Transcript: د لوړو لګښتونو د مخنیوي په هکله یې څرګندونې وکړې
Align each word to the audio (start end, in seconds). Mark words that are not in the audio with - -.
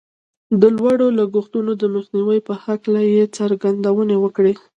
د 0.61 0.63
لوړو 0.77 1.07
لګښتونو 1.19 1.71
د 1.81 1.83
مخنیوي 1.95 2.39
په 2.47 2.53
هکله 2.63 3.01
یې 3.13 3.23
څرګندونې 3.37 4.15
وکړې 4.23 4.53